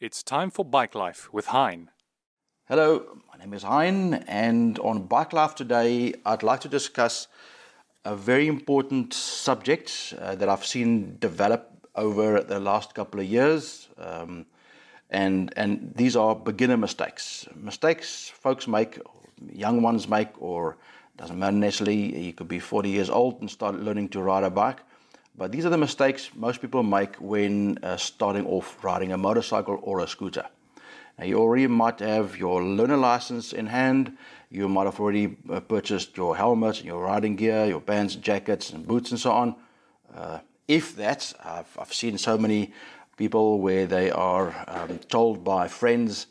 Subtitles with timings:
[0.00, 1.90] It's time for Bike Life with Hein.
[2.68, 7.26] Hello, my name is Hein, and on Bike Life today, I'd like to discuss
[8.04, 13.88] a very important subject uh, that I've seen develop over the last couple of years.
[13.98, 14.46] Um,
[15.10, 17.48] and, and these are beginner mistakes.
[17.56, 19.00] Mistakes folks make,
[19.52, 20.76] young ones make, or
[21.16, 24.50] doesn't matter necessarily, you could be 40 years old and start learning to ride a
[24.50, 24.78] bike.
[25.38, 29.78] But these are the mistakes most people make when uh, starting off riding a motorcycle
[29.82, 30.44] or a scooter.
[31.16, 34.18] Now, you already might have your learner license in hand.
[34.50, 38.70] You might have already uh, purchased your helmet, and your riding gear, your bands, jackets,
[38.70, 39.54] and boots, and so on.
[40.12, 42.72] Uh, if that, I've, I've seen so many
[43.16, 46.26] people where they are um, told by friends,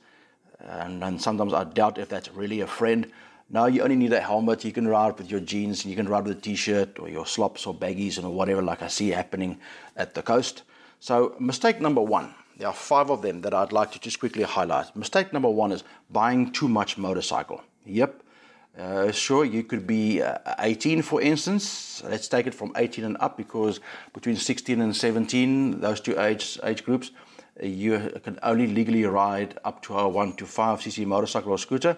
[0.60, 3.10] and, and sometimes I doubt if that's really a friend.
[3.50, 4.66] Now you only need a helmet.
[4.66, 7.26] You can ride with your jeans, and you can ride with a t-shirt or your
[7.26, 9.60] slops or baggies or whatever, like I see happening
[9.96, 10.64] at the coast.
[11.00, 14.44] So mistake number one there are five of them that I'd like to just quickly
[14.44, 14.96] highlight.
[14.96, 17.62] Mistake number one is buying too much motorcycle.
[17.86, 18.24] Yep.
[18.78, 22.04] Uh, sure, you could be uh, 18, for instance.
[22.04, 23.80] Let's take it from 18 and up because
[24.14, 27.12] between 16 and 17, those two age, age groups,
[27.62, 31.98] you can only legally ride up to a 1 to 5 cc motorcycle or scooter.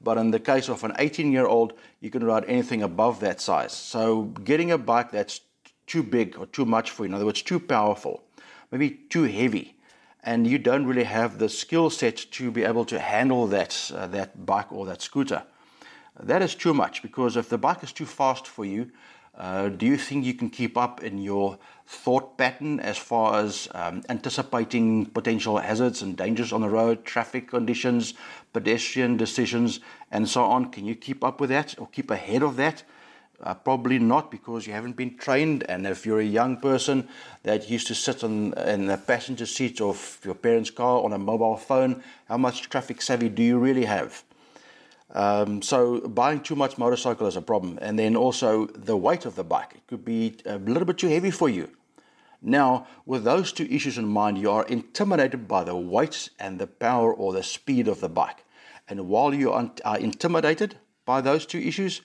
[0.00, 3.40] But in the case of an 18 year old, you can ride anything above that
[3.40, 3.72] size.
[3.72, 5.40] So getting a bike that's
[5.86, 8.22] too big or too much for you, in other words, too powerful,
[8.70, 9.76] maybe too heavy,
[10.22, 14.06] and you don't really have the skill set to be able to handle that, uh,
[14.08, 15.42] that bike or that scooter.
[16.20, 18.90] That is too much because if the bike is too fast for you,
[19.38, 23.68] uh, do you think you can keep up in your thought pattern as far as
[23.72, 28.14] um, anticipating potential hazards and dangers on the road, traffic conditions,
[28.52, 29.78] pedestrian decisions,
[30.10, 30.70] and so on?
[30.70, 32.82] Can you keep up with that or keep ahead of that?
[33.40, 35.62] Uh, probably not because you haven't been trained.
[35.68, 37.08] And if you're a young person
[37.44, 41.18] that used to sit on, in the passenger seat of your parents' car on a
[41.18, 44.24] mobile phone, how much traffic savvy do you really have?
[45.14, 47.78] Um, so buying too much motorcycle is a problem.
[47.80, 49.72] And then also the weight of the bike.
[49.74, 51.70] It could be a little bit too heavy for you.
[52.40, 56.68] Now, with those two issues in mind, you are intimidated by the weight and the
[56.68, 58.44] power or the speed of the bike.
[58.88, 62.02] And while you are intimidated by those two issues,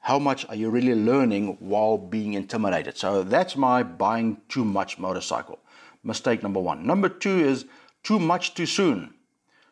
[0.00, 2.96] how much are you really learning while being intimidated?
[2.96, 5.58] So that's my buying too much motorcycle.
[6.04, 6.86] Mistake number one.
[6.86, 7.64] Number two is
[8.04, 9.14] too much too soon.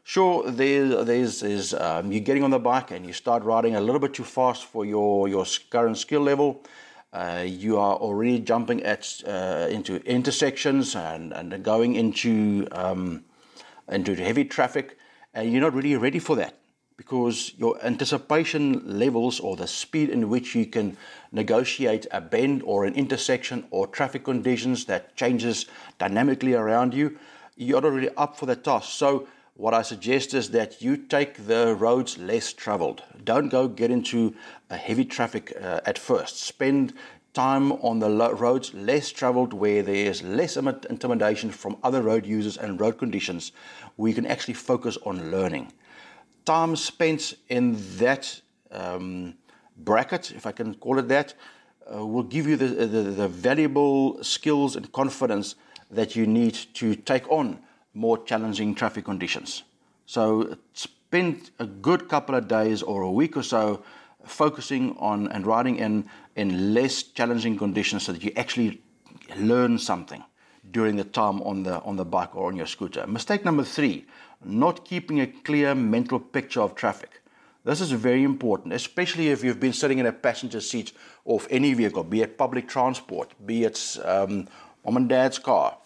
[0.06, 4.12] Sure, there's, um, you're getting on the bike and you start riding a little bit
[4.12, 6.62] too fast for your, your current skill level.
[7.10, 13.24] Uh, you are already jumping at uh, into intersections and, and going into um,
[13.88, 14.98] into heavy traffic,
[15.32, 16.58] and you're not really ready for that
[16.98, 20.98] because your anticipation levels or the speed in which you can
[21.32, 25.64] negotiate a bend or an intersection or traffic conditions that changes
[25.98, 27.16] dynamically around you,
[27.56, 28.90] you're not really up for the task.
[28.90, 33.02] So what I suggest is that you take the roads less traveled.
[33.24, 34.34] Don't go get into
[34.70, 36.40] a heavy traffic uh, at first.
[36.40, 36.92] Spend
[37.32, 42.80] time on the roads less traveled where there's less intimidation from other road users and
[42.80, 43.52] road conditions
[43.96, 45.72] where you can actually focus on learning
[46.44, 49.34] time spent in that um,
[49.78, 51.34] bracket, if I can call it that,
[51.92, 55.54] uh, will give you the, the, the, valuable skills and confidence
[55.90, 57.58] that you need to take on
[57.94, 59.62] more challenging traffic conditions.
[60.06, 63.82] So spend a good couple of days or a week or so
[64.24, 68.82] focusing on and riding in, in less challenging conditions so that you actually
[69.36, 70.22] learn something
[70.70, 73.06] during the time on the, on the bike or on your scooter.
[73.06, 74.06] Mistake number three,
[74.44, 77.20] not keeping a clear mental picture of traffic.
[77.64, 80.92] This is very important, especially if you've been sitting in a passenger seat
[81.24, 84.46] of any vehicle, be it public transport, be it um,
[84.84, 85.78] mom and dad's car,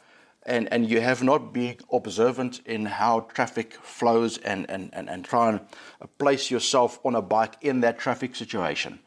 [0.48, 5.25] and, and you have not been observant in how traffic flows and, and, and, and
[5.25, 5.60] try and
[6.19, 8.98] place yourself on a bike in that traffic situation.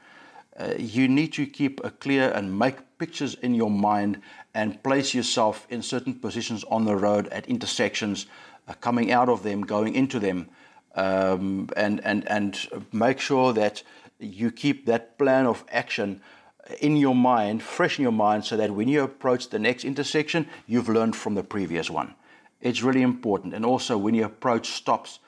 [0.57, 4.21] Uh, you need to keep a clear and make pictures in your mind
[4.53, 8.27] and place yourself in certain positions on the road at intersections
[8.67, 10.47] uh, coming out of them, going into them,
[10.93, 13.81] um, and, and, and make sure that
[14.19, 16.21] you keep that plan of action
[16.79, 20.47] in your mind, fresh in your mind, so that when you approach the next intersection,
[20.67, 22.15] you've learned from the previous one.
[22.61, 23.53] It's really important.
[23.53, 25.19] And also, when you approach stops,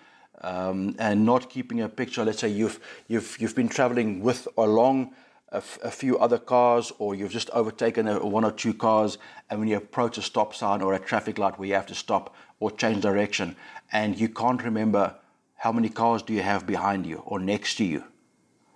[0.41, 2.25] um, and not keeping a picture.
[2.25, 5.13] Let's say you've you've you've been traveling with or along
[5.51, 9.17] a, f- a few other cars, or you've just overtaken a, one or two cars,
[9.49, 11.95] and when you approach a stop sign or a traffic light where you have to
[11.95, 13.55] stop, or change direction
[13.91, 15.15] and you can't remember
[15.55, 18.03] how many cars do you have behind you or next to you.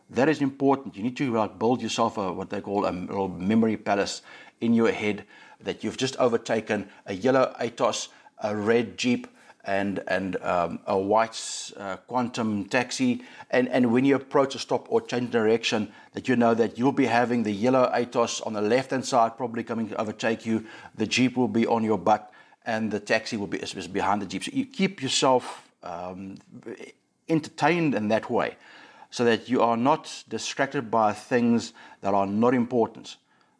[0.09, 0.95] That is important.
[0.95, 4.21] You need to like build yourself a what they call a little memory palace
[4.61, 5.25] in your head
[5.61, 8.07] that you've just overtaken a yellow Atos,
[8.41, 9.27] a red Jeep,
[9.67, 13.21] and and um, a white uh, quantum taxi,
[13.51, 16.93] and, and when you approach a stop or change direction, that you know that you'll
[16.93, 20.65] be having the yellow Atos on the left hand side, probably coming to overtake you.
[20.95, 22.31] The jeep will be on your butt,
[22.65, 23.61] and the taxi will be
[23.91, 24.45] behind the jeep.
[24.45, 26.37] So you keep yourself um,
[27.27, 28.55] entertained in that way,
[29.09, 33.17] so that you are not distracted by things that are not important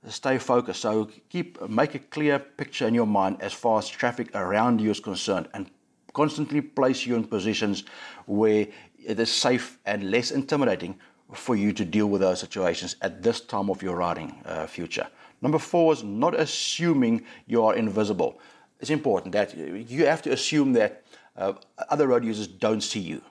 [0.10, 0.82] stay focused.
[0.82, 4.92] So keep make a clear picture in your mind as far as traffic around you
[4.92, 5.70] is concerned, and
[6.14, 7.84] constantly place you in positions
[8.26, 8.68] where
[9.06, 11.00] it is safe and less intimidating
[11.34, 15.08] for you to deal with those situations at this time of your riding uh, future.
[15.42, 18.40] Number four is not assuming you are invisible.
[18.80, 21.04] It's important that you have to assume that
[21.36, 21.54] uh,
[21.90, 23.22] other road users don't see you.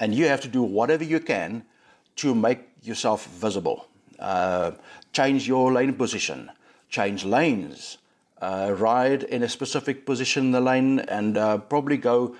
[0.00, 1.64] And you have to do whatever you can
[2.16, 3.86] to make yourself visible.
[4.18, 4.72] Uh,
[5.12, 6.50] change your lane position,
[6.88, 7.98] change lanes,
[8.40, 12.34] uh, ride in a specific position in the lane and uh, probably go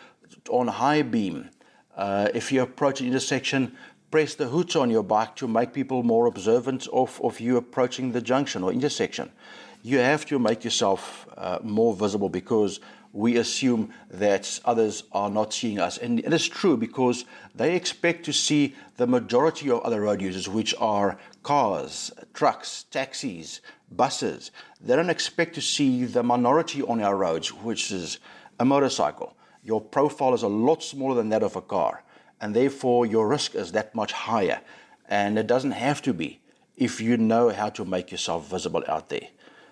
[0.49, 1.51] on high beam.
[1.97, 3.77] Uh, if you approach an intersection,
[4.11, 8.13] press the hoods on your bike to make people more observant of, of you approaching
[8.13, 9.31] the junction or intersection.
[9.83, 12.81] You have to make yourself uh, more visible because
[13.13, 15.99] we assume that others are not seeing us.
[15.99, 17.25] And it is true because
[17.55, 23.61] they expect to see the majority of other road users, which are cars, trucks, taxis,
[23.91, 24.51] buses.
[24.81, 28.19] They don't expect to see the minority on our roads, which is
[28.59, 29.37] a motorcycle.
[29.63, 32.03] Your profile is a lot smaller than that of a car,
[32.41, 34.61] and therefore your risk is that much higher.
[35.09, 36.41] And it doesn't have to be
[36.77, 39.29] if you know how to make yourself visible out there.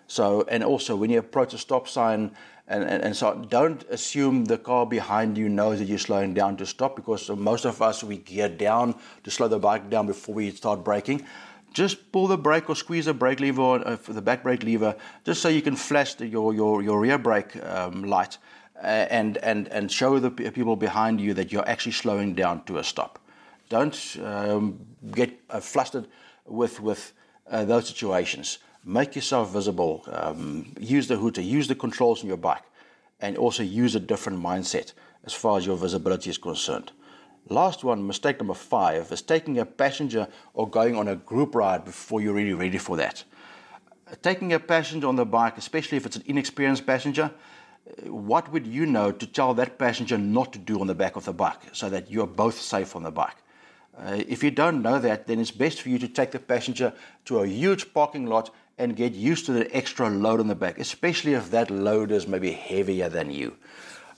[0.08, 2.32] So, and also when you approach a stop sign,
[2.66, 6.56] and, and, and, so don't assume the car behind you knows that you're slowing down
[6.58, 8.94] to stop because most of us we gear down
[9.25, 11.25] to slow the bike down before we start braking
[11.72, 14.94] just pull the brake or squeeze the brake lever uh, the back brake lever
[15.25, 18.37] just so you can flash the, your, your, your rear brake um, light
[18.82, 22.78] uh, and, and, and show the people behind you that you're actually slowing down to
[22.78, 23.19] a stop.
[23.69, 24.78] Don't um,
[25.11, 26.06] get uh, flustered
[26.46, 27.12] with, with
[27.50, 28.58] uh, those situations.
[28.88, 30.02] Make yourself visible.
[30.11, 32.62] Um, use the hooter, use the controls on your bike,
[33.20, 34.94] and also use a different mindset
[35.26, 36.93] as far as your visibility is concerned.
[37.50, 41.85] Last one, mistake number five, is taking a passenger or going on a group ride
[41.85, 43.25] before you're really ready for that.
[44.23, 47.31] Taking a passenger on the bike, especially if it's an inexperienced passenger,
[48.05, 51.26] what would you know to tell that passenger not to do on the back of
[51.26, 53.37] the bike so that you're both safe on the bike?
[53.99, 56.94] Uh, if you don't know that, then it's best for you to take the passenger
[57.26, 60.78] to a huge parking lot and get used to the extra load on the back,
[60.78, 63.56] especially if that load is maybe heavier than you.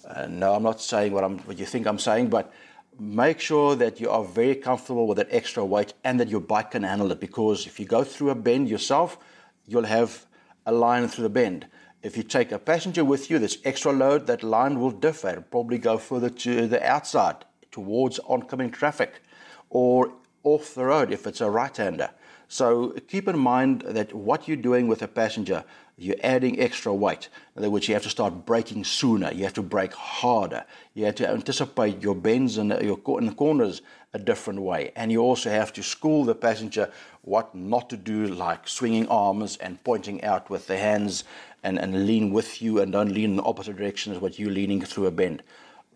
[0.06, 2.52] Uh, no, I'm not saying what, I'm, what you think I'm saying, but
[2.98, 6.72] make sure that you are very comfortable with that extra weight and that your bike
[6.72, 9.18] can handle it because if you go through a bend yourself,
[9.66, 10.26] you'll have
[10.66, 11.66] a line through the bend.
[12.02, 15.30] If you take a passenger with you, this extra load, that line will differ.
[15.30, 19.22] It'll probably go further to the outside towards oncoming traffic
[19.68, 20.12] or
[20.42, 22.10] off the road if it's a right hander.
[22.52, 25.62] So keep in mind that what you're doing with a passenger,
[25.96, 27.28] you're adding extra weight.
[27.54, 29.30] In other words, you have to start braking sooner.
[29.32, 30.64] You have to brake harder.
[30.92, 33.82] You have to anticipate your bends and your corners
[34.12, 34.90] a different way.
[34.96, 36.90] And you also have to school the passenger
[37.22, 41.22] what not to do, like swinging arms and pointing out with the hands
[41.62, 44.50] and, and lean with you and don't lean in the opposite direction as what you're
[44.50, 45.44] leaning through a bend.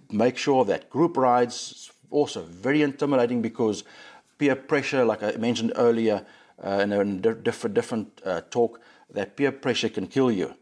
[0.08, 3.82] Make sure that group rides also very intimidating because
[4.38, 6.24] peer pressure, like I mentioned earlier,
[6.62, 8.80] uh, in a different, different uh, talk
[9.10, 10.54] that peer pressure can kill you.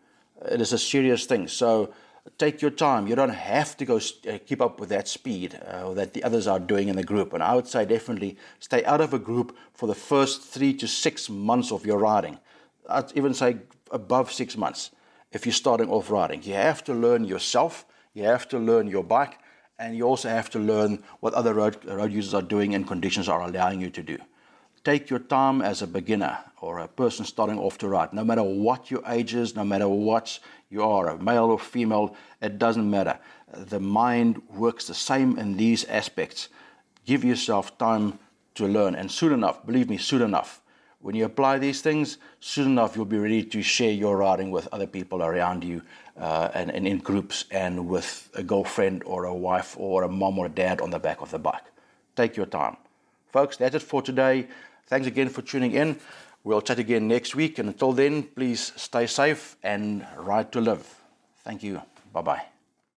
[0.51, 1.49] It is a serious thing.
[1.49, 1.93] So
[2.39, 3.07] take your time.
[3.07, 6.47] You don't have to go uh, keep up with that speed uh, that the others
[6.47, 7.33] are doing in the group.
[7.33, 10.89] And I would say definitely stay out of a group for the first three to
[10.89, 12.39] six months of your riding.
[12.89, 13.59] I'd even say
[13.91, 14.91] above six months
[15.31, 16.43] if you're starting off riding.
[16.43, 17.87] You have to learn yourself.
[18.15, 19.39] You have to learn your bike.
[19.79, 23.29] And you also have to learn what other road, road users are doing and conditions
[23.29, 24.19] are allowing you to do
[24.85, 28.13] take your time as a beginner or a person starting off to ride.
[28.13, 30.39] No matter what your age is, no matter what
[30.71, 33.19] you are, a male or female, it doesn't matter.
[33.53, 36.49] The mind works the same in these aspects.
[37.05, 38.19] Give yourself time
[38.55, 40.63] to learn, and soon enough, believe me, soon enough,
[41.01, 44.69] when you apply these things, soon enough you'll be ready to share your riding with
[44.71, 45.83] other people around you
[46.17, 50.39] uh, and, and in groups and with a girlfriend or a wife or a mom
[50.39, 51.65] or a dad on the back of the bike.
[52.15, 52.77] Take your time.
[53.33, 54.47] Folks, that's it for today.
[54.87, 55.99] Thanks again for tuning in.
[56.45, 57.59] We'll chat again next week.
[57.59, 60.87] And until then, please stay safe and ride to live.
[61.45, 61.81] Thank you.
[62.13, 62.52] Bye bye.